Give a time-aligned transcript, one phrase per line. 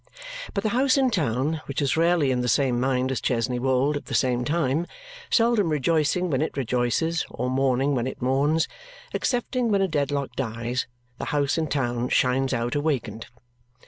[0.55, 3.95] But the house in town, which is rarely in the same mind as Chesney Wold
[3.95, 4.87] at the same time,
[5.29, 8.67] seldom rejoicing when it rejoices or mourning when it mourns,
[9.13, 10.87] excepting when a Dedlock dies
[11.19, 13.27] the house in town shines out awakened.